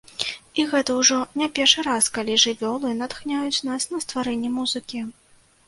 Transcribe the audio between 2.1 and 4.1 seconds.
калі жывёлы натхняюць нас на